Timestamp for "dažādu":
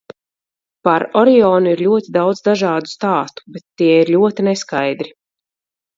2.49-2.91